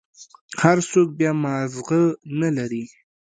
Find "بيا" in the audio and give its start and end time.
1.19-1.31